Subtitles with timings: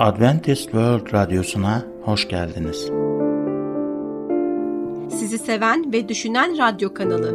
[0.00, 2.90] Adventist World Radyosu'na hoş geldiniz.
[5.18, 7.30] Sizi seven ve düşünen radyo kanalı.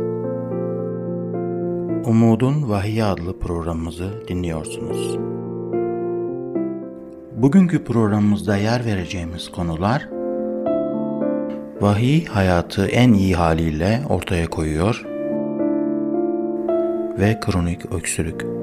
[2.05, 5.17] Umudun Vahiy adlı programımızı dinliyorsunuz.
[7.35, 10.09] Bugünkü programımızda yer vereceğimiz konular
[11.81, 15.05] Vahiy hayatı en iyi haliyle ortaya koyuyor
[17.19, 18.54] ve kronik öksürük.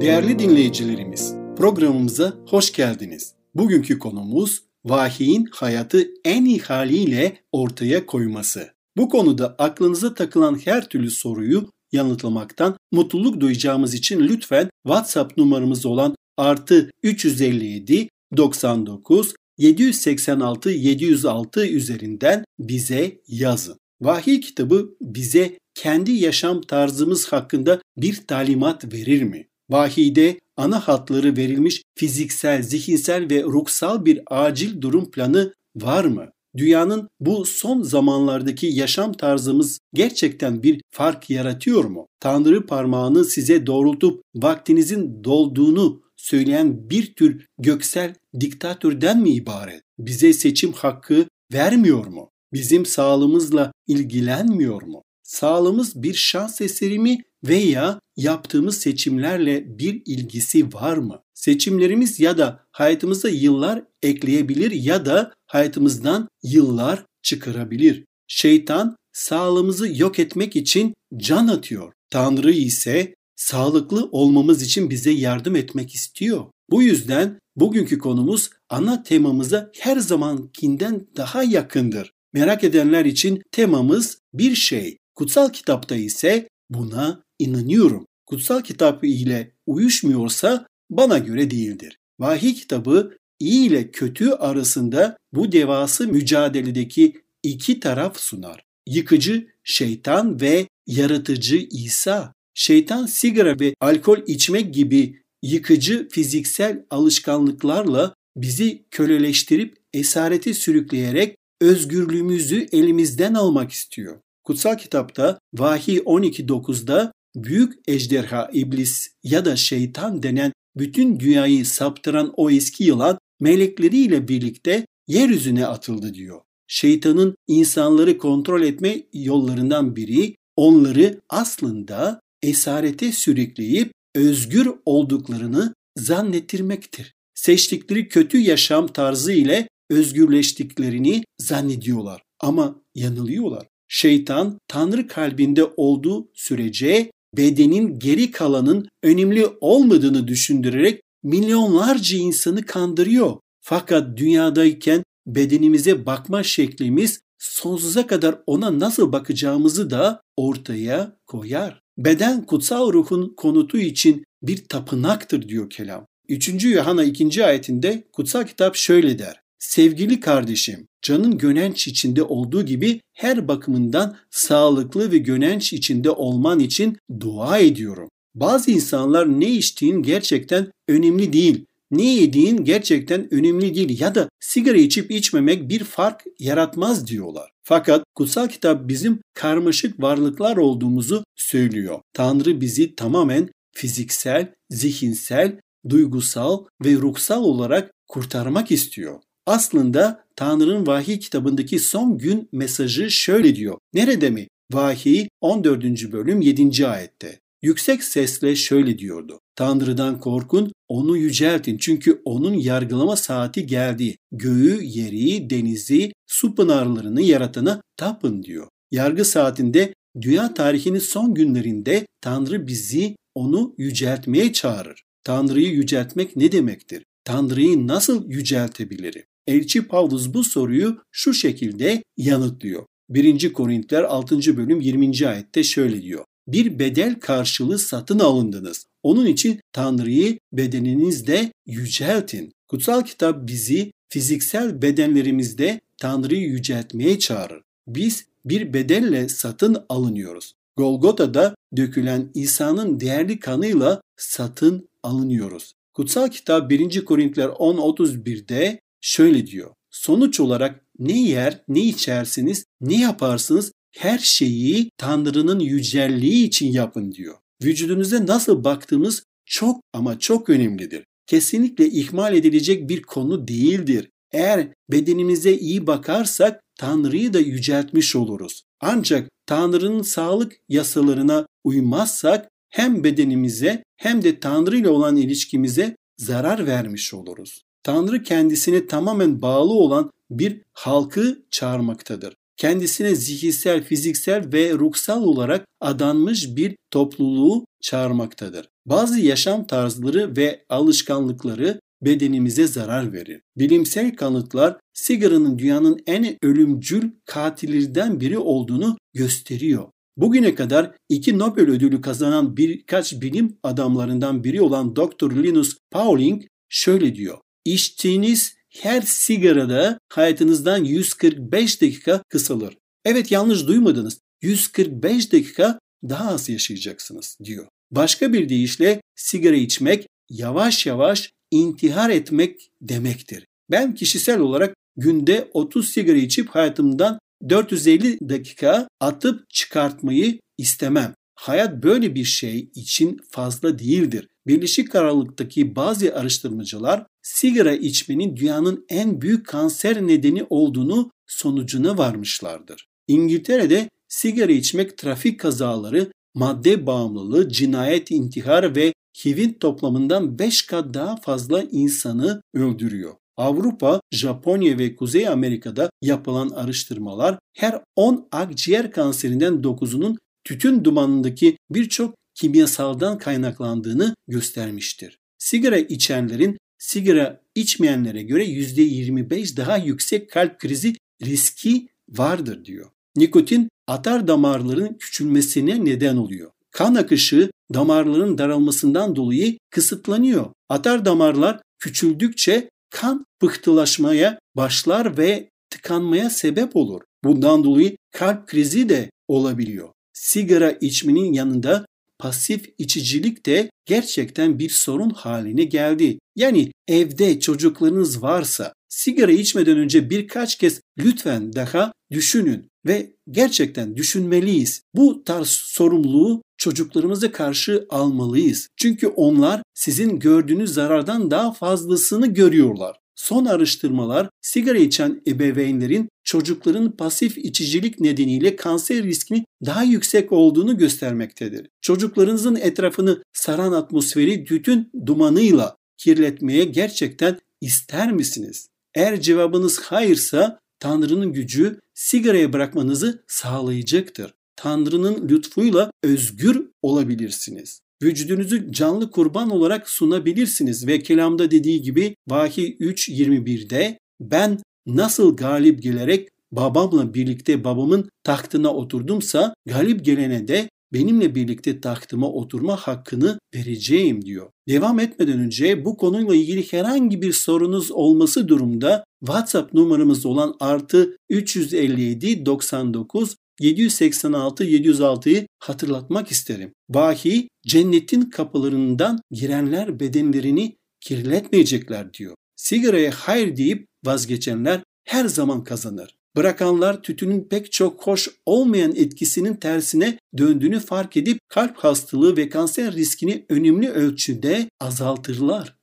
[0.00, 3.34] Değerli dinleyicilerimiz, programımıza hoş geldiniz.
[3.54, 8.70] Bugünkü konumuz vahiyin hayatı en iyi haliyle ortaya koyması.
[8.96, 16.16] Bu konuda aklınıza takılan her türlü soruyu yanıtlamaktan mutluluk duyacağımız için lütfen WhatsApp numaramız olan
[16.36, 23.78] artı 357 99 786 706 üzerinden bize yazın.
[24.00, 29.49] Vahiy kitabı bize kendi yaşam tarzımız hakkında bir talimat verir mi?
[29.70, 36.26] Vahide ana hatları verilmiş fiziksel, zihinsel ve ruhsal bir acil durum planı var mı?
[36.56, 42.06] Dünyanın bu son zamanlardaki yaşam tarzımız gerçekten bir fark yaratıyor mu?
[42.20, 49.82] Tanrı parmağını size doğrultup vaktinizin dolduğunu söyleyen bir tür göksel diktatörden mi ibaret?
[49.98, 52.30] Bize seçim hakkı vermiyor mu?
[52.52, 55.02] Bizim sağlığımızla ilgilenmiyor mu?
[55.30, 61.22] Sağlığımız bir şans eseri mi veya yaptığımız seçimlerle bir ilgisi var mı?
[61.34, 68.04] Seçimlerimiz ya da hayatımıza yıllar ekleyebilir ya da hayatımızdan yıllar çıkarabilir.
[68.26, 71.92] Şeytan sağlığımızı yok etmek için can atıyor.
[72.10, 76.46] Tanrı ise sağlıklı olmamız için bize yardım etmek istiyor.
[76.70, 82.12] Bu yüzden bugünkü konumuz ana temamıza her zamankinden daha yakındır.
[82.32, 85.00] Merak edenler için temamız bir şey.
[85.20, 88.06] Kutsal kitapta ise buna inanıyorum.
[88.26, 91.98] Kutsal kitabı ile uyuşmuyorsa bana göre değildir.
[92.20, 98.64] Vahiy kitabı iyi ile kötü arasında bu devası mücadeledeki iki taraf sunar.
[98.88, 102.32] Yıkıcı şeytan ve yaratıcı İsa.
[102.54, 113.34] Şeytan sigara ve alkol içmek gibi yıkıcı fiziksel alışkanlıklarla bizi köleleştirip esareti sürükleyerek özgürlüğümüzü elimizden
[113.34, 114.20] almak istiyor.
[114.50, 122.50] Kutsal kitapta Vahiy 12.9'da büyük ejderha iblis ya da şeytan denen bütün dünyayı saptıran o
[122.50, 126.40] eski yılan melekleriyle birlikte yeryüzüne atıldı diyor.
[126.66, 137.14] Şeytanın insanları kontrol etme yollarından biri onları aslında esarete sürükleyip özgür olduklarını zannettirmektir.
[137.34, 143.69] Seçtikleri kötü yaşam tarzı ile özgürleştiklerini zannediyorlar ama yanılıyorlar.
[143.92, 153.36] Şeytan Tanrı kalbinde olduğu sürece bedenin geri kalanın önemli olmadığını düşündürerek milyonlarca insanı kandırıyor.
[153.60, 161.80] Fakat dünyadayken bedenimize bakma şeklimiz sonsuza kadar ona nasıl bakacağımızı da ortaya koyar.
[161.98, 166.06] Beden kutsal ruhun konutu için bir tapınaktır diyor kelam.
[166.28, 166.64] 3.
[166.64, 167.44] Yuhanna 2.
[167.44, 169.40] ayetinde kutsal kitap şöyle der.
[169.60, 176.98] Sevgili kardeşim, canın gönenç içinde olduğu gibi her bakımından sağlıklı ve gönenç içinde olman için
[177.20, 178.08] dua ediyorum.
[178.34, 184.76] Bazı insanlar ne içtiğin gerçekten önemli değil, ne yediğin gerçekten önemli değil ya da sigara
[184.76, 187.50] içip içmemek bir fark yaratmaz diyorlar.
[187.62, 192.00] Fakat kutsal kitap bizim karmaşık varlıklar olduğumuzu söylüyor.
[192.12, 199.20] Tanrı bizi tamamen fiziksel, zihinsel, duygusal ve ruhsal olarak kurtarmak istiyor.
[199.50, 203.78] Aslında Tanrı'nın vahiy kitabındaki son gün mesajı şöyle diyor.
[203.94, 204.48] Nerede mi?
[204.72, 205.84] Vahiy 14.
[206.12, 206.86] bölüm 7.
[206.86, 207.40] ayette.
[207.62, 209.40] Yüksek sesle şöyle diyordu.
[209.56, 214.16] Tanrı'dan korkun, onu yüceltin çünkü onun yargılama saati geldi.
[214.32, 218.68] Göğü, yeri, denizi, su pınarlarını yaratana tapın diyor.
[218.90, 225.02] Yargı saatinde dünya tarihinin son günlerinde Tanrı bizi onu yüceltmeye çağırır.
[225.24, 227.04] Tanrı'yı yüceltmek ne demektir?
[227.24, 229.22] Tanrı'yı nasıl yüceltebilirim?
[229.46, 232.86] Elçi Pavlus bu soruyu şu şekilde yanıtlıyor.
[233.08, 233.52] 1.
[233.52, 234.56] Korintiler 6.
[234.56, 235.26] bölüm 20.
[235.28, 236.24] ayette şöyle diyor.
[236.48, 238.86] Bir bedel karşılığı satın alındınız.
[239.02, 242.52] Onun için Tanrı'yı bedeninizde yüceltin.
[242.68, 247.62] Kutsal kitap bizi fiziksel bedenlerimizde Tanrı'yı yüceltmeye çağırır.
[247.88, 250.54] Biz bir bedelle satın alınıyoruz.
[250.76, 255.72] Golgota'da dökülen İsa'nın değerli kanıyla satın alınıyoruz.
[255.92, 257.04] Kutsal kitap 1.
[257.04, 259.70] Korintiler 10.31'de şöyle diyor.
[259.90, 267.36] Sonuç olarak ne yer, ne içersiniz, ne yaparsınız her şeyi Tanrı'nın yücelliği için yapın diyor.
[267.62, 271.04] Vücudunuza nasıl baktığımız çok ama çok önemlidir.
[271.26, 274.10] Kesinlikle ihmal edilecek bir konu değildir.
[274.32, 278.62] Eğer bedenimize iyi bakarsak Tanrı'yı da yüceltmiş oluruz.
[278.80, 287.14] Ancak Tanrı'nın sağlık yasalarına uymazsak hem bedenimize hem de Tanrı ile olan ilişkimize zarar vermiş
[287.14, 287.62] oluruz.
[287.82, 292.34] Tanrı kendisine tamamen bağlı olan bir halkı çağırmaktadır.
[292.56, 298.68] Kendisine zihinsel, fiziksel ve ruhsal olarak adanmış bir topluluğu çağırmaktadır.
[298.86, 303.40] Bazı yaşam tarzları ve alışkanlıkları bedenimize zarar verir.
[303.56, 309.88] Bilimsel kanıtlar sigaranın dünyanın en ölümcül katillerinden biri olduğunu gösteriyor.
[310.16, 315.30] Bugüne kadar iki Nobel ödülü kazanan birkaç bilim adamlarından biri olan Dr.
[315.30, 317.38] Linus Pauling şöyle diyor.
[317.64, 322.76] İçtiğiniz her sigarada hayatınızdan 145 dakika kısalır.
[323.04, 324.20] Evet yanlış duymadınız.
[324.42, 325.78] 145 dakika
[326.08, 327.66] daha az yaşayacaksınız diyor.
[327.90, 333.46] Başka bir deyişle sigara içmek yavaş yavaş intihar etmek demektir.
[333.70, 337.18] Ben kişisel olarak günde 30 sigara içip hayatımdan
[337.48, 341.14] 450 dakika atıp çıkartmayı istemem.
[341.34, 344.28] Hayat böyle bir şey için fazla değildir.
[344.46, 352.86] Birleşik Krallık'taki bazı araştırmacılar sigara içmenin dünyanın en büyük kanser nedeni olduğunu sonucuna varmışlardır.
[353.08, 358.92] İngiltere'de sigara içmek trafik kazaları, madde bağımlılığı, cinayet, intihar ve
[359.24, 363.14] HIV'in toplamından 5 kat daha fazla insanı öldürüyor.
[363.36, 372.14] Avrupa, Japonya ve Kuzey Amerika'da yapılan araştırmalar her 10 akciğer kanserinden 9'unun tütün dumanındaki birçok
[372.40, 375.18] kimyasaldan kaynaklandığını göstermiştir.
[375.38, 382.90] Sigara içenlerin sigara içmeyenlere göre %25 daha yüksek kalp krizi riski vardır diyor.
[383.16, 386.50] Nikotin atar damarların küçülmesine neden oluyor.
[386.70, 390.46] Kan akışı damarların daralmasından dolayı kısıtlanıyor.
[390.68, 397.00] Atar damarlar küçüldükçe kan pıhtılaşmaya başlar ve tıkanmaya sebep olur.
[397.24, 399.88] Bundan dolayı kalp krizi de olabiliyor.
[400.12, 401.86] Sigara içmenin yanında
[402.20, 406.18] pasif içicilik de gerçekten bir sorun haline geldi.
[406.36, 414.82] Yani evde çocuklarınız varsa sigara içmeden önce birkaç kez lütfen daha düşünün ve gerçekten düşünmeliyiz.
[414.94, 418.68] Bu tarz sorumluluğu çocuklarımıza karşı almalıyız.
[418.76, 422.96] Çünkü onlar sizin gördüğünüz zarardan daha fazlasını görüyorlar.
[423.20, 431.66] Son araştırmalar sigara içen ebeveynlerin çocukların pasif içicilik nedeniyle kanser riskini daha yüksek olduğunu göstermektedir.
[431.80, 438.68] Çocuklarınızın etrafını saran atmosferi tütün dumanıyla kirletmeye gerçekten ister misiniz?
[438.94, 444.34] Eğer cevabınız hayırsa Tanrı'nın gücü sigarayı bırakmanızı sağlayacaktır.
[444.56, 447.80] Tanrı'nın lütfuyla özgür olabilirsiniz.
[448.02, 456.28] Vücudunuzu canlı kurban olarak sunabilirsiniz ve kelamda dediği gibi Vahiy 3.21'de ben nasıl galip gelerek
[456.52, 464.50] babamla birlikte babamın tahtına oturdumsa galip gelene de benimle birlikte tahtıma oturma hakkını vereceğim diyor.
[464.68, 471.16] Devam etmeden önce bu konuyla ilgili herhangi bir sorunuz olması durumda WhatsApp numaramız olan artı
[471.30, 476.72] 357 99 786 706'yı hatırlatmak isterim.
[476.90, 482.34] Vahiy cennetin kapılarından girenler bedenlerini kirletmeyecekler diyor.
[482.56, 486.16] Sigaraya hayır deyip vazgeçenler her zaman kazanır.
[486.36, 492.94] Bırakanlar tütünün pek çok hoş olmayan etkisinin tersine döndüğünü fark edip kalp hastalığı ve kanser
[492.94, 495.76] riskini önemli ölçüde azaltırlar.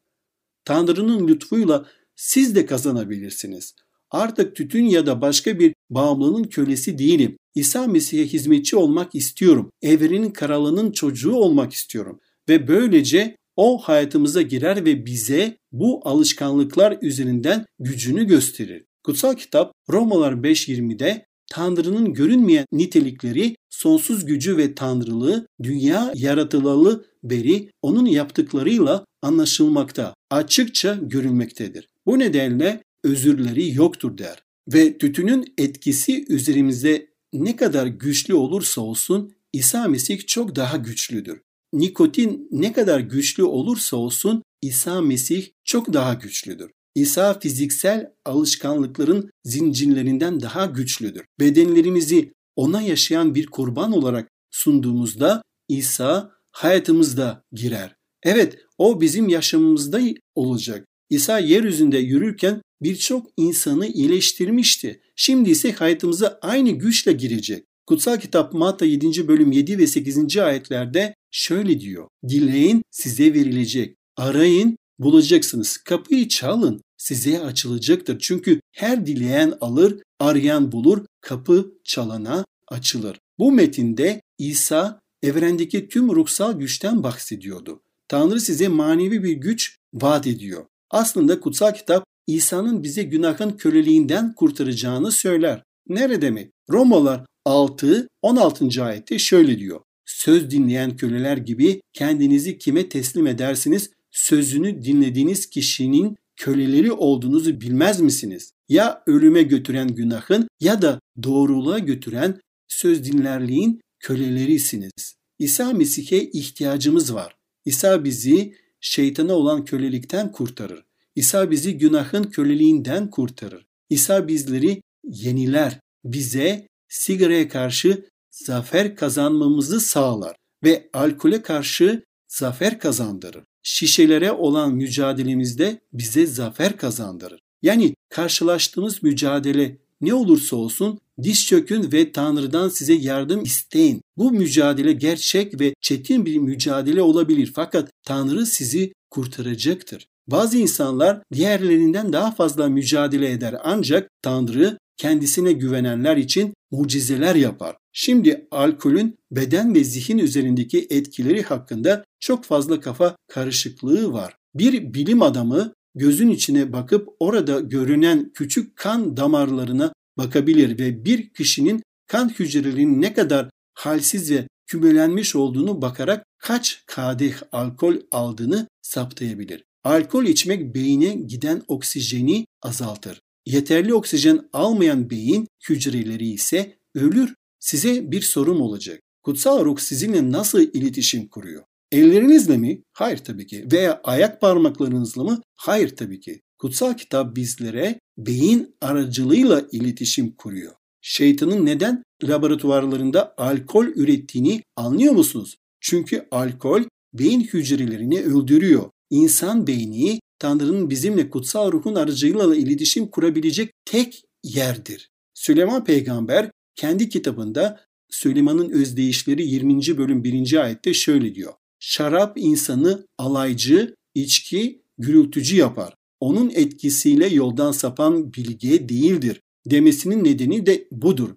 [0.66, 1.86] Tanrı'nın lütfuyla
[2.16, 3.76] siz de kazanabilirsiniz.
[4.12, 7.38] Artık tütün ya da başka bir bağımlılığın kölesi değilim.
[7.58, 9.72] İsa Mesih'e hizmetçi olmak istiyorum.
[9.82, 12.20] Evrenin kralının çocuğu olmak istiyorum.
[12.50, 18.84] Ve böylece o hayatımıza girer ve bize bu alışkanlıklar üzerinden gücünü gösterir.
[19.04, 28.06] Kutsal kitap Romalar 5.20'de Tanrı'nın görünmeyen nitelikleri, sonsuz gücü ve tanrılığı dünya yaratılalı beri onun
[28.06, 31.88] yaptıklarıyla anlaşılmakta, açıkça görülmektedir.
[32.06, 34.44] Bu nedenle özürleri yoktur der.
[34.74, 37.08] Ve tütünün etkisi üzerimizde
[37.44, 41.42] ne kadar güçlü olursa olsun İsa Mesih çok daha güçlüdür.
[41.74, 46.72] Nikotin ne kadar güçlü olursa olsun İsa Mesih çok daha güçlüdür.
[46.96, 51.26] İsa fiziksel alışkanlıkların zincirlerinden daha güçlüdür.
[51.40, 57.96] Bedenlerimizi ona yaşayan bir kurban olarak sunduğumuzda İsa hayatımızda girer.
[58.24, 60.00] Evet, o bizim yaşamımızda
[60.36, 60.88] olacak.
[61.10, 65.02] İsa yeryüzünde yürürken birçok insanı iyileştirmişti.
[65.16, 67.66] Şimdi ise hayatımıza aynı güçle girecek.
[67.86, 69.28] Kutsal kitap Matta 7.
[69.28, 70.38] bölüm 7 ve 8.
[70.38, 72.08] ayetlerde şöyle diyor.
[72.28, 73.96] Dileyin size verilecek.
[74.18, 75.78] Arayın bulacaksınız.
[75.78, 78.20] Kapıyı çalın size açılacaktır.
[78.20, 83.20] Çünkü her dileyen alır, arayan bulur, kapı çalana açılır.
[83.40, 87.82] Bu metinde İsa evrendeki tüm ruhsal güçten bahsediyordu.
[88.08, 90.66] Tanrı size manevi bir güç vaat ediyor.
[90.90, 95.64] Aslında kutsal kitap İsa'nın bize günahın köleliğinden kurtaracağını söyler.
[95.88, 96.52] Nerede mi?
[96.70, 98.84] Romalar 6 16.
[98.84, 99.82] ayette şöyle diyor.
[100.06, 103.90] Söz dinleyen köleler gibi kendinizi kime teslim edersiniz?
[104.12, 108.52] Sözünü dinlediğiniz kişinin köleleri olduğunuzu bilmez misiniz?
[108.70, 115.16] Ya ölüme götüren günahın ya da doğruluğa götüren söz dinlerliğin kölelerisiniz.
[115.40, 117.36] İsa Mesih'e ihtiyacımız var.
[117.66, 120.87] İsa bizi şeytana olan kölelikten kurtarır.
[121.18, 123.66] İsa bizi günahın köleliğinden kurtarır.
[123.90, 125.80] İsa bizleri yeniler.
[126.06, 133.44] Bize sigaraya karşı zafer kazanmamızı sağlar ve alkole karşı zafer kazandırır.
[133.64, 137.40] Şişelere olan mücadelemizde bize zafer kazandırır.
[137.62, 144.02] Yani karşılaştığımız mücadele ne olursa olsun diş çökün ve Tanrı'dan size yardım isteyin.
[144.18, 150.08] Bu mücadele gerçek ve çetin bir mücadele olabilir fakat Tanrı sizi kurtaracaktır.
[150.28, 157.76] Bazı insanlar diğerlerinden daha fazla mücadele eder ancak Tanrı kendisine güvenenler için mucizeler yapar.
[157.94, 164.36] Şimdi alkolün beden ve zihin üzerindeki etkileri hakkında çok fazla kafa karışıklığı var.
[164.56, 171.84] Bir bilim adamı gözün içine bakıp orada görünen küçük kan damarlarına bakabilir ve bir kişinin
[172.08, 179.64] kan hücrelerinin ne kadar halsiz ve kümelenmiş olduğunu bakarak kaç kadeh alkol aldığını saptayabilir.
[179.88, 183.22] Alkol içmek beyine giden oksijeni azaltır.
[183.46, 187.34] Yeterli oksijen almayan beyin hücreleri ise ölür.
[187.60, 189.00] Size bir sorum olacak.
[189.24, 191.64] Kutsal ruh sizinle nasıl iletişim kuruyor?
[191.92, 192.84] Ellerinizle mi?
[192.94, 193.66] Hayır tabii ki.
[193.72, 195.42] Veya ayak parmaklarınızla mı?
[195.56, 196.42] Hayır tabii ki.
[196.58, 200.74] Kutsal kitap bizlere beyin aracılığıyla iletişim kuruyor.
[201.02, 205.56] Şeytanın neden laboratuvarlarında alkol ürettiğini anlıyor musunuz?
[205.80, 208.90] Çünkü alkol beyin hücrelerini öldürüyor.
[209.10, 215.10] İnsan beyni Tanrı'nın bizimle kutsal ruhun aracılığıyla iletişim kurabilecek tek yerdir.
[215.34, 219.98] Süleyman peygamber kendi kitabında Süleyman'ın özdeyişleri 20.
[219.98, 220.64] bölüm 1.
[220.64, 221.54] ayette şöyle diyor.
[221.80, 225.94] Şarap insanı alaycı, içki gürültücü yapar.
[226.20, 231.30] Onun etkisiyle yoldan sapan bilge değildir demesinin nedeni de budur.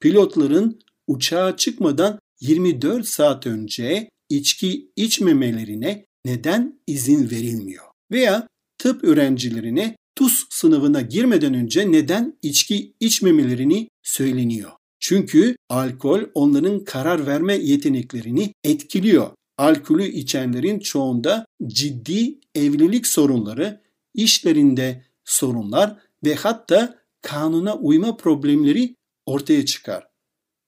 [0.00, 7.84] Pilotların uçağa çıkmadan 24 saat önce içki içmemelerine neden izin verilmiyor?
[8.10, 8.48] Veya
[8.78, 14.70] tıp öğrencilerine TUS sınavına girmeden önce neden içki içmemelerini söyleniyor.
[15.00, 19.30] Çünkü alkol onların karar verme yeteneklerini etkiliyor.
[19.58, 23.80] Alkolü içenlerin çoğunda ciddi evlilik sorunları,
[24.14, 30.06] işlerinde sorunlar ve hatta kanuna uyma problemleri ortaya çıkar.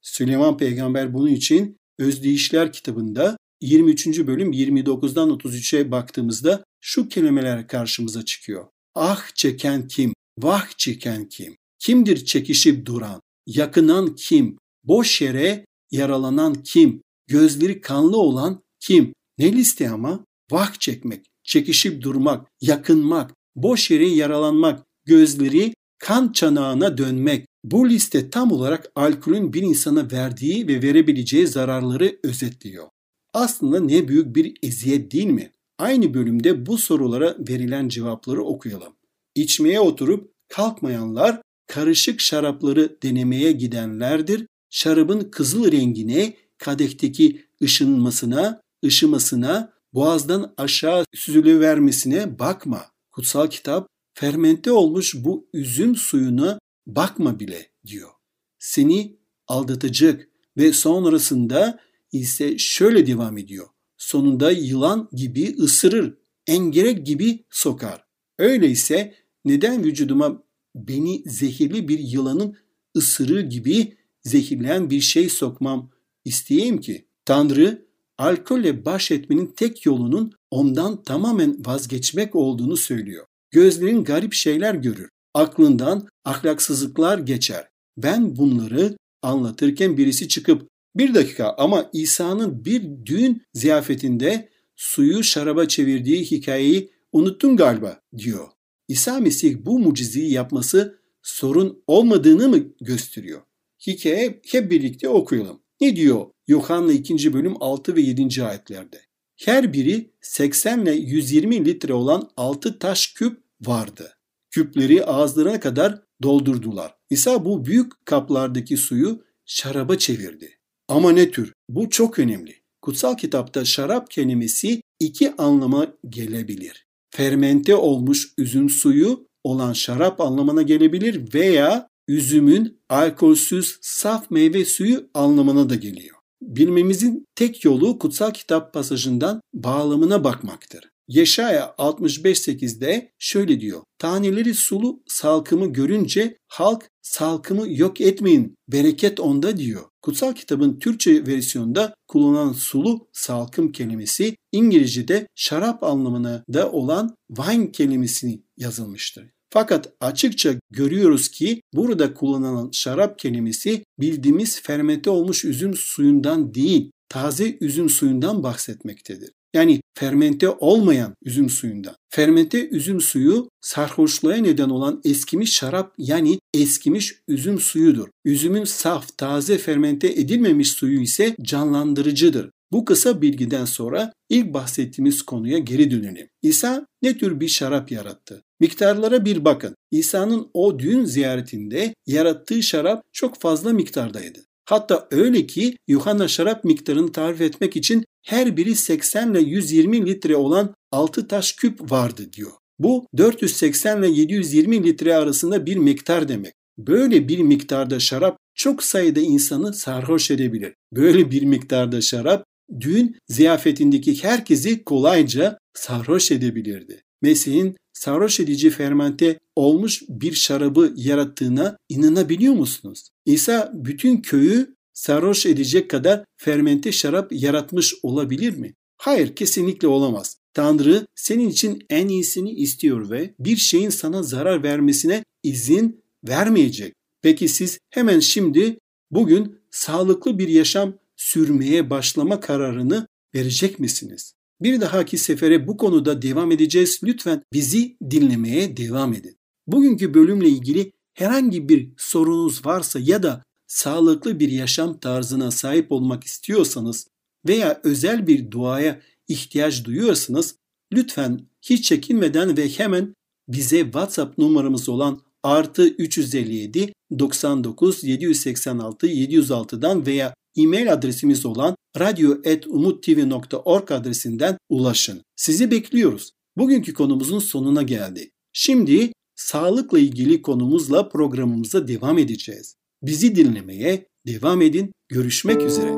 [0.02, 4.26] Süleyman peygamber bunun için Özdeyişler kitabında 23.
[4.26, 8.66] bölüm 29'dan 33'e baktığımızda şu kelimeler karşımıza çıkıyor.
[8.94, 10.12] Ah çeken kim?
[10.38, 11.56] Vah çeken kim?
[11.78, 13.20] Kimdir çekişip duran?
[13.46, 14.58] Yakınan kim?
[14.84, 17.02] Boş yere yaralanan kim?
[17.26, 19.14] Gözleri kanlı olan kim?
[19.38, 20.24] Ne liste ama?
[20.50, 27.46] Vah çekmek, çekişip durmak, yakınmak, boş yere yaralanmak, gözleri kan çanağına dönmek.
[27.64, 32.93] Bu liste tam olarak alkolün bir insana verdiği ve verebileceği zararları özetliyor.
[33.34, 35.52] Aslında ne büyük bir eziyet değil mi?
[35.78, 38.92] Aynı bölümde bu sorulara verilen cevapları okuyalım.
[39.34, 44.46] İçmeye oturup kalkmayanlar karışık şarapları denemeye gidenlerdir.
[44.70, 52.86] Şarabın kızıl rengine, kadehteki ışınmasına, ışımasına, boğazdan aşağı süzülüvermesine bakma.
[53.10, 58.10] Kutsal kitap fermente olmuş bu üzüm suyuna bakma bile diyor.
[58.58, 59.16] Seni
[59.48, 61.80] aldatacak ve sonrasında
[62.20, 63.66] ise şöyle devam ediyor.
[63.96, 68.04] Sonunda yılan gibi ısırır, engerek gibi sokar.
[68.38, 70.42] Öyleyse neden vücuduma
[70.74, 72.56] beni zehirli bir yılanın
[72.96, 75.90] ısırığı gibi zehirleyen bir şey sokmam
[76.24, 77.08] isteyeyim ki?
[77.24, 77.86] Tanrı
[78.18, 83.26] alkolle baş etmenin tek yolunun ondan tamamen vazgeçmek olduğunu söylüyor.
[83.50, 85.08] Gözlerin garip şeyler görür.
[85.34, 87.68] Aklından ahlaksızlıklar geçer.
[87.96, 96.24] Ben bunları anlatırken birisi çıkıp bir dakika ama İsa'nın bir düğün ziyafetinde suyu şaraba çevirdiği
[96.24, 98.48] hikayeyi unuttun galiba diyor.
[98.88, 103.40] İsa Mesih bu mucizeyi yapması sorun olmadığını mı gösteriyor?
[103.86, 105.60] hikaye hep birlikte okuyalım.
[105.80, 107.32] Ne diyor Yuhanna 2.
[107.32, 108.44] bölüm 6 ve 7.
[108.44, 109.00] ayetlerde?
[109.36, 114.12] Her biri 80 ile 120 litre olan 6 taş küp vardı.
[114.50, 116.94] Küpleri ağızlarına kadar doldurdular.
[117.10, 120.58] İsa bu büyük kaplardaki suyu şaraba çevirdi.
[120.88, 121.52] Ama ne tür?
[121.68, 122.54] Bu çok önemli.
[122.82, 126.86] Kutsal kitapta şarap kelimesi iki anlama gelebilir.
[127.10, 135.70] Fermente olmuş üzüm suyu olan şarap anlamına gelebilir veya üzümün alkolsüz saf meyve suyu anlamına
[135.70, 136.16] da geliyor.
[136.42, 140.90] Bilmemizin tek yolu kutsal kitap pasajından bağlamına bakmaktır.
[141.08, 143.82] Yeşaya 65.8'de şöyle diyor.
[143.98, 149.82] Taneleri sulu salkımı görünce halk salkımı yok etmeyin bereket onda diyor.
[150.04, 158.42] Kutsal kitabın Türkçe versiyonunda kullanılan sulu salkım kelimesi İngilizce'de şarap anlamına da olan wine kelimesini
[158.56, 159.30] yazılmıştır.
[159.50, 167.58] Fakat açıkça görüyoruz ki burada kullanılan şarap kelimesi bildiğimiz fermente olmuş üzüm suyundan değil, taze
[167.60, 169.30] üzüm suyundan bahsetmektedir.
[169.54, 171.94] Yani fermente olmayan üzüm suyundan.
[172.10, 178.08] Fermente üzüm suyu sarhoşluğa neden olan eskimiş şarap yani eskimiş üzüm suyudur.
[178.24, 182.50] Üzümün saf, taze fermente edilmemiş suyu ise canlandırıcıdır.
[182.72, 186.28] Bu kısa bilgiden sonra ilk bahsettiğimiz konuya geri dönelim.
[186.42, 188.42] İsa ne tür bir şarap yarattı?
[188.60, 189.74] Miktarlara bir bakın.
[189.90, 194.38] İsa'nın o düğün ziyaretinde yarattığı şarap çok fazla miktardaydı.
[194.64, 200.36] Hatta öyle ki Yuhanna şarap miktarını tarif etmek için her biri 80 ile 120 litre
[200.36, 202.52] olan 6 taş küp vardı diyor.
[202.78, 206.54] Bu 480 ile 720 litre arasında bir miktar demek.
[206.78, 210.74] Böyle bir miktarda şarap çok sayıda insanı sarhoş edebilir.
[210.92, 212.44] Böyle bir miktarda şarap
[212.80, 217.02] düğün ziyafetindeki herkesi kolayca sarhoş edebilirdi.
[217.22, 223.08] Mesih'in sarhoş edici fermente olmuş bir şarabı yarattığına inanabiliyor musunuz?
[223.26, 228.74] İsa bütün köyü sarhoş edecek kadar fermente şarap yaratmış olabilir mi?
[228.96, 230.36] Hayır kesinlikle olamaz.
[230.54, 236.94] Tanrı senin için en iyisini istiyor ve bir şeyin sana zarar vermesine izin vermeyecek.
[237.22, 238.78] Peki siz hemen şimdi
[239.10, 244.34] bugün sağlıklı bir yaşam sürmeye başlama kararını verecek misiniz?
[244.60, 247.00] Bir dahaki sefere bu konuda devam edeceğiz.
[247.04, 249.36] Lütfen bizi dinlemeye devam edin.
[249.66, 253.42] Bugünkü bölümle ilgili herhangi bir sorunuz varsa ya da
[253.74, 257.06] sağlıklı bir yaşam tarzına sahip olmak istiyorsanız
[257.48, 260.54] veya özel bir duaya ihtiyaç duyuyorsanız
[260.92, 263.14] lütfen hiç çekinmeden ve hemen
[263.48, 274.58] bize WhatsApp numaramız olan artı 357 99 786 706'dan veya e-mail adresimiz olan radyo.umuttv.org adresinden
[274.68, 275.22] ulaşın.
[275.36, 276.30] Sizi bekliyoruz.
[276.56, 278.30] Bugünkü konumuzun sonuna geldi.
[278.52, 282.76] Şimdi sağlıkla ilgili konumuzla programımıza devam edeceğiz.
[283.06, 284.92] Bizi dinlemeye devam edin.
[285.08, 285.90] Görüşmek üzere.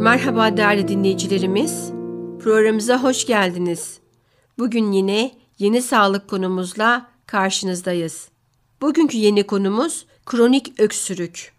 [0.00, 1.90] Merhaba değerli dinleyicilerimiz.
[2.40, 3.98] Programımıza hoş geldiniz.
[4.58, 8.28] Bugün yine yeni sağlık konumuzla karşınızdayız.
[8.82, 11.52] Bugünkü yeni konumuz kronik öksürük.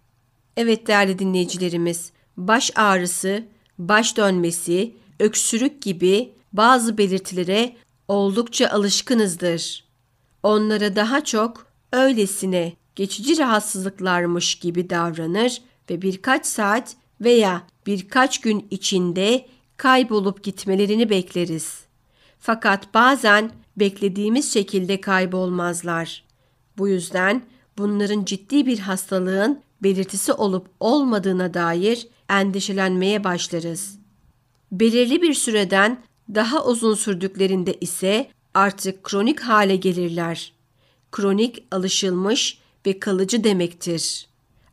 [0.58, 3.44] Evet değerli dinleyicilerimiz, baş ağrısı,
[3.78, 7.76] baş dönmesi, öksürük gibi bazı belirtilere
[8.08, 9.84] oldukça alışkınızdır.
[10.44, 19.46] Onlara daha çok öylesine geçici rahatsızlıklarmış gibi davranır ve birkaç saat veya birkaç gün içinde
[19.78, 21.84] kaybolup gitmelerini bekleriz.
[22.40, 26.24] Fakat bazen beklediğimiz şekilde kaybolmazlar.
[26.78, 27.46] Bu yüzden
[27.78, 33.99] bunların ciddi bir hastalığın belirtisi olup olmadığına dair endişelenmeye başlarız.
[34.72, 36.04] Belirli bir süreden
[36.36, 40.54] daha uzun sürdüklerinde ise artık kronik hale gelirler.
[41.12, 44.28] Kronik alışılmış ve kalıcı demektir.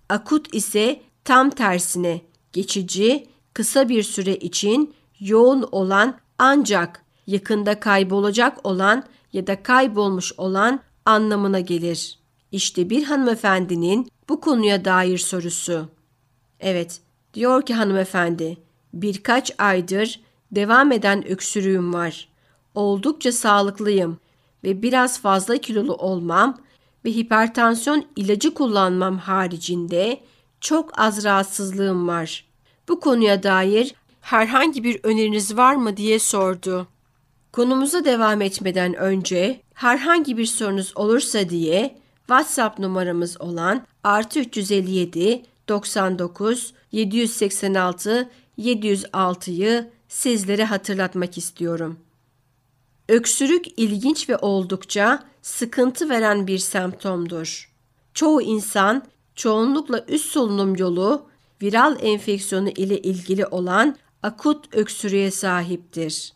[0.08, 2.20] Akut ise tam tersine
[2.52, 10.80] geçici, kısa bir süre için yoğun olan ancak yakında kaybolacak olan ya da kaybolmuş olan
[11.04, 12.18] anlamına gelir.
[12.52, 15.88] İşte bir hanımefendinin bu konuya dair sorusu.
[16.60, 17.00] Evet,
[17.34, 18.58] diyor ki hanımefendi,
[19.02, 20.20] birkaç aydır
[20.52, 22.28] devam eden öksürüğüm var.
[22.74, 24.18] Oldukça sağlıklıyım
[24.64, 26.58] ve biraz fazla kilolu olmam
[27.04, 30.20] ve hipertansiyon ilacı kullanmam haricinde
[30.60, 32.44] çok az rahatsızlığım var.
[32.88, 36.86] Bu konuya dair herhangi bir öneriniz var mı diye sordu.
[37.52, 46.74] Konumuza devam etmeden önce herhangi bir sorunuz olursa diye WhatsApp numaramız olan artı 357 99
[46.92, 51.98] 786 706'yı sizlere hatırlatmak istiyorum.
[53.08, 57.72] Öksürük ilginç ve oldukça sıkıntı veren bir semptomdur.
[58.14, 59.02] Çoğu insan
[59.34, 61.26] çoğunlukla üst solunum yolu
[61.62, 66.32] viral enfeksiyonu ile ilgili olan akut öksürüğe sahiptir.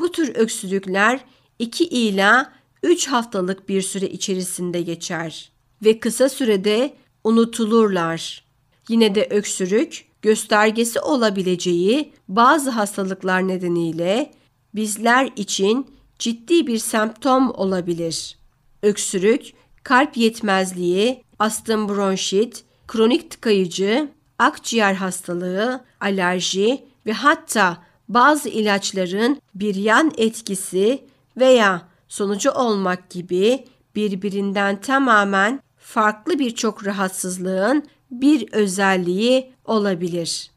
[0.00, 1.24] Bu tür öksürükler
[1.58, 5.52] 2 ila 3 haftalık bir süre içerisinde geçer
[5.84, 6.94] ve kısa sürede
[7.24, 8.44] unutulurlar.
[8.88, 14.32] Yine de öksürük göstergesi olabileceği bazı hastalıklar nedeniyle
[14.74, 15.86] bizler için
[16.18, 18.36] ciddi bir semptom olabilir.
[18.82, 24.08] Öksürük, kalp yetmezliği, astım bronşit, kronik tıkayıcı,
[24.38, 31.04] akciğer hastalığı, alerji ve hatta bazı ilaçların bir yan etkisi
[31.36, 40.50] veya sonucu olmak gibi birbirinden tamamen farklı birçok rahatsızlığın bir özelliği olabilir.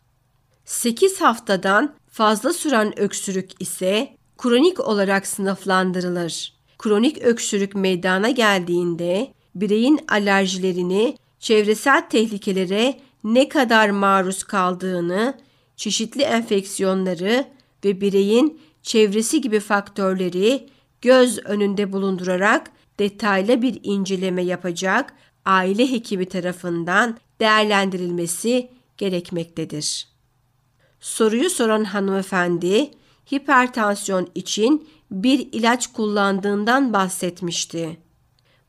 [0.66, 6.54] 8 haftadan fazla süren öksürük ise kronik olarak sınıflandırılır.
[6.78, 15.40] Kronik öksürük meydana geldiğinde bireyin alerjilerini, çevresel tehlikelere ne kadar maruz kaldığını,
[15.76, 17.46] çeşitli enfeksiyonları
[17.86, 20.70] ve bireyin çevresi gibi faktörleri
[21.02, 25.14] göz önünde bulundurarak detaylı bir inceleme yapacak
[25.46, 30.08] aile hekimi tarafından değerlendirilmesi gerekmektedir.
[31.00, 32.92] Soruyu soran hanımefendi
[33.34, 37.98] hipertansiyon için bir ilaç kullandığından bahsetmişti.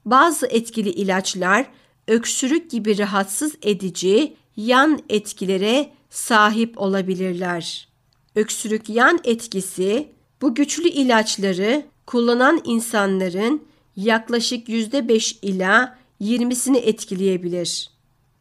[0.04, 1.66] Bazı etkili ilaçlar
[2.08, 7.88] öksürük gibi rahatsız edici yan etkilere sahip olabilirler.
[8.34, 10.08] Öksürük yan etkisi
[10.42, 13.64] bu güçlü ilaçları kullanan insanların
[13.96, 17.90] yaklaşık %5 ila 20'sini etkileyebilir.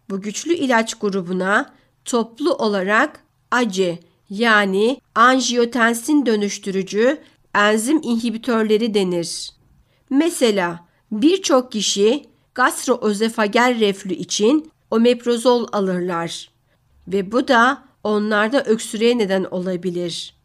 [0.09, 1.73] Bu güçlü ilaç grubuna
[2.05, 7.17] toplu olarak ACE yani anjiyotensin dönüştürücü
[7.55, 9.51] enzim inhibitörleri denir.
[10.09, 16.49] Mesela birçok kişi gastroözofagel reflü için omeprazol alırlar
[17.07, 20.35] ve bu da onlarda öksürüğe neden olabilir.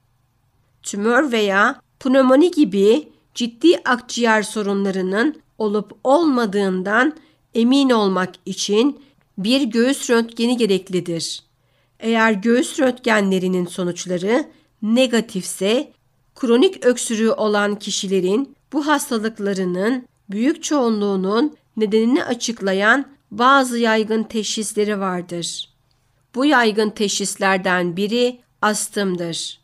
[0.82, 7.16] Tümör veya pnömoni gibi ciddi akciğer sorunlarının olup olmadığından
[7.54, 9.02] emin olmak için
[9.38, 11.42] bir göğüs röntgeni gereklidir.
[12.00, 14.48] Eğer göğüs röntgenlerinin sonuçları
[14.82, 15.92] negatifse
[16.34, 25.68] kronik öksürüğü olan kişilerin bu hastalıklarının büyük çoğunluğunun nedenini açıklayan bazı yaygın teşhisleri vardır.
[26.34, 29.60] Bu yaygın teşhislerden biri astımdır.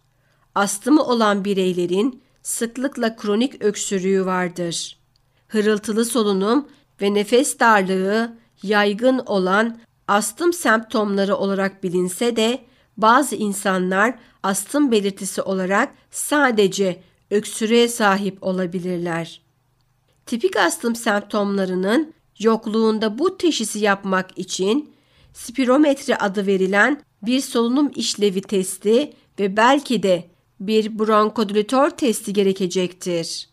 [0.55, 4.99] Astımı olan bireylerin sıklıkla kronik öksürüğü vardır.
[5.49, 6.69] Hırıltılı solunum
[7.03, 9.79] ve nefes darlığı yaygın olan
[10.09, 12.65] astım semptomları olarak bilinse de
[12.97, 19.41] bazı insanlar astım belirtisi olarak sadece öksürüğe sahip olabilirler.
[20.27, 24.95] Tipik astım semptomlarının yokluğunda bu teşhisi yapmak için
[25.33, 30.25] spirometri adı verilen bir solunum işlevi testi ve belki de
[30.61, 33.49] bir bronkodülatör testi gerekecektir.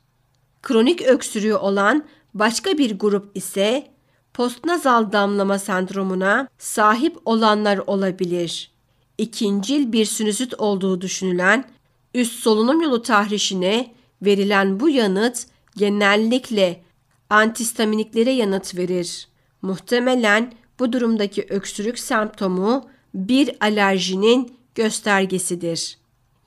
[0.63, 3.88] Kronik öksürüğü olan başka bir grup ise
[4.34, 8.71] postnazal damlama sendromuna sahip olanlar olabilir.
[9.17, 11.65] İkincil bir sinüzit olduğu düşünülen
[12.13, 15.47] üst solunum yolu tahrişine verilen bu yanıt
[15.78, 16.84] genellikle
[17.30, 19.28] antihistaminiklere yanıt verir.
[19.62, 25.97] Muhtemelen bu durumdaki öksürük semptomu bir alerjinin göstergesidir.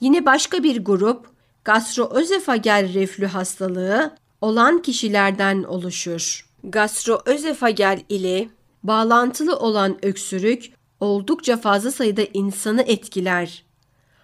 [0.01, 1.36] Yine başka bir grup
[1.67, 6.47] gastroözofagel reflü hastalığı olan kişilerden oluşur.
[6.65, 8.49] Gastroözofagel ile
[8.83, 13.65] bağlantılı olan öksürük oldukça fazla sayıda insanı etkiler.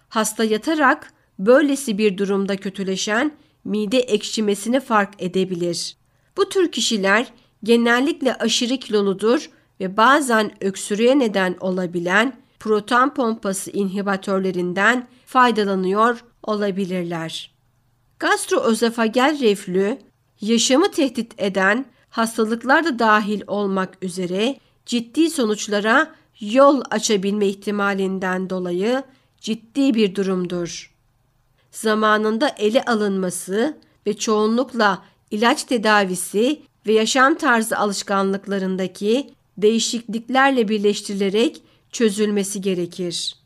[0.08, 3.32] Hasta yatarak böylesi bir durumda kötüleşen
[3.64, 5.96] mide ekşimesini fark edebilir.
[6.36, 7.32] Bu tür kişiler
[7.64, 9.50] genellikle aşırı kiloludur
[9.80, 17.52] ve bazen öksürüğe neden olabilen proton pompası inhibitörlerinden faydalanıyor olabilirler.
[18.18, 19.98] Gastroözofagel reflü
[20.40, 29.02] yaşamı tehdit eden hastalıklar da dahil olmak üzere ciddi sonuçlara yol açabilme ihtimalinden dolayı
[29.40, 30.94] ciddi bir durumdur.
[31.70, 43.36] Zamanında ele alınması ve çoğunlukla ilaç tedavisi ve yaşam tarzı alışkanlıklarındaki değişikliklerle birleştirilerek çözülmesi gerekir.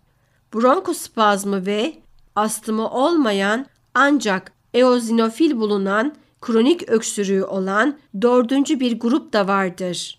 [0.54, 1.94] Bronkospazmı ve
[2.36, 10.18] astımı olmayan ancak eozinofil bulunan kronik öksürüğü olan dördüncü bir grup da vardır.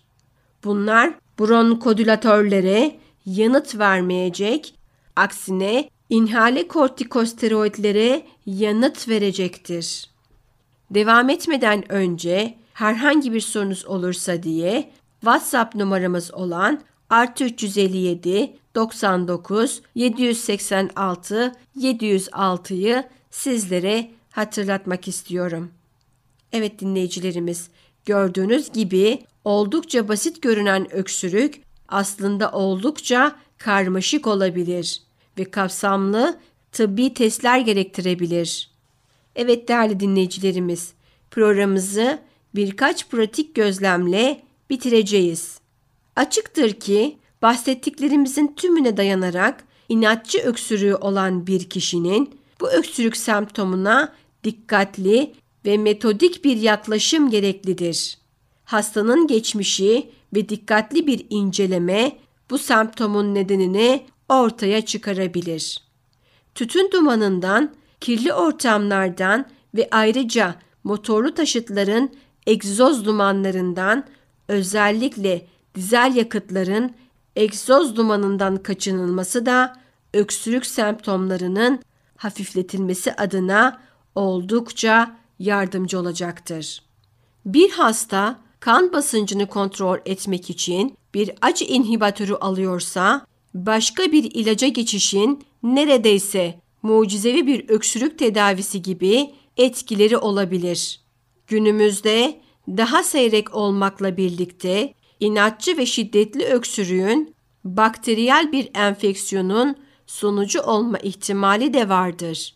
[0.64, 4.74] Bunlar bronkodülatörlere yanıt vermeyecek,
[5.16, 10.10] aksine inhale kortikosteroidlere yanıt verecektir.
[10.90, 21.52] Devam etmeden önce herhangi bir sorunuz olursa diye WhatsApp numaramız olan artı 357 99 786
[21.76, 25.70] 706'yı sizlere hatırlatmak istiyorum.
[26.52, 27.68] Evet dinleyicilerimiz,
[28.04, 35.02] gördüğünüz gibi oldukça basit görünen öksürük aslında oldukça karmaşık olabilir
[35.38, 36.38] ve kapsamlı
[36.72, 38.70] tıbbi testler gerektirebilir.
[39.36, 40.92] Evet değerli dinleyicilerimiz,
[41.30, 42.18] programımızı
[42.54, 45.58] birkaç pratik gözlemle bitireceğiz.
[46.18, 54.12] Açıktır ki bahsettiklerimizin tümüne dayanarak inatçı öksürüğü olan bir kişinin bu öksürük semptomuna
[54.44, 55.34] dikkatli
[55.66, 58.18] ve metodik bir yaklaşım gereklidir.
[58.64, 62.18] Hastanın geçmişi ve dikkatli bir inceleme
[62.50, 65.82] bu semptomun nedenini ortaya çıkarabilir.
[66.54, 70.54] Tütün dumanından, kirli ortamlardan ve ayrıca
[70.84, 72.10] motorlu taşıtların
[72.46, 74.04] egzoz dumanlarından
[74.48, 75.46] özellikle
[75.78, 76.94] dizel yakıtların
[77.36, 79.76] egzoz dumanından kaçınılması da
[80.14, 81.80] öksürük semptomlarının
[82.16, 83.80] hafifletilmesi adına
[84.14, 86.82] oldukça yardımcı olacaktır.
[87.46, 95.44] Bir hasta kan basıncını kontrol etmek için bir acı inhibatörü alıyorsa başka bir ilaca geçişin
[95.62, 101.00] neredeyse mucizevi bir öksürük tedavisi gibi etkileri olabilir.
[101.46, 109.76] Günümüzde daha seyrek olmakla birlikte inatçı ve şiddetli öksürüğün bakteriyel bir enfeksiyonun
[110.06, 112.54] sonucu olma ihtimali de vardır.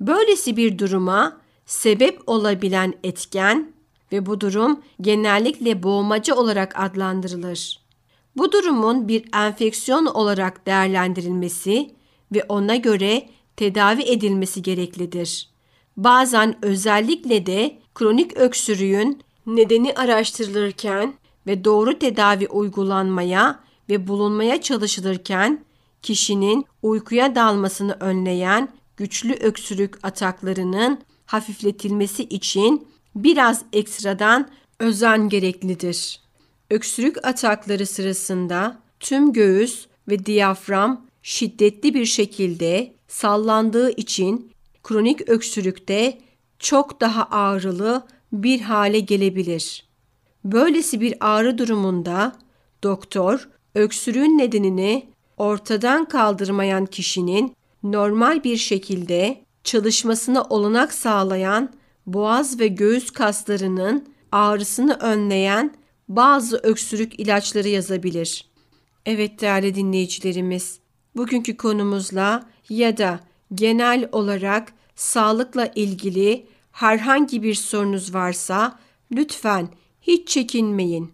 [0.00, 3.72] Böylesi bir duruma sebep olabilen etken
[4.12, 7.82] ve bu durum genellikle boğmaca olarak adlandırılır.
[8.36, 11.90] Bu durumun bir enfeksiyon olarak değerlendirilmesi
[12.32, 15.48] ve ona göre tedavi edilmesi gereklidir.
[15.96, 21.14] Bazen özellikle de kronik öksürüğün nedeni araştırılırken
[21.46, 25.64] ve doğru tedavi uygulanmaya ve bulunmaya çalışılırken
[26.02, 34.48] kişinin uykuya dalmasını önleyen güçlü öksürük ataklarının hafifletilmesi için biraz ekstradan
[34.80, 36.20] özen gereklidir.
[36.70, 44.52] Öksürük atakları sırasında tüm göğüs ve diyafram şiddetli bir şekilde sallandığı için
[44.82, 46.18] kronik öksürükte
[46.58, 49.91] çok daha ağrılı bir hale gelebilir.
[50.44, 52.32] Böylesi bir ağrı durumunda
[52.82, 61.72] doktor öksürüğün nedenini ortadan kaldırmayan kişinin normal bir şekilde çalışmasına olanak sağlayan
[62.06, 65.74] boğaz ve göğüs kaslarının ağrısını önleyen
[66.08, 68.50] bazı öksürük ilaçları yazabilir.
[69.06, 70.78] Evet değerli dinleyicilerimiz,
[71.16, 73.20] bugünkü konumuzla ya da
[73.54, 78.78] genel olarak sağlıkla ilgili herhangi bir sorunuz varsa
[79.12, 79.68] lütfen
[80.02, 81.12] hiç çekinmeyin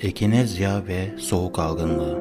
[0.00, 2.18] Ekinezya ve soğuk algınlığı.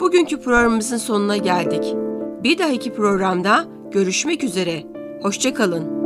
[0.00, 1.94] Bugünkü programımızın sonuna geldik.
[2.44, 4.84] Bir dahaki programda görüşmek üzere.
[5.22, 5.97] Hoşçakalın.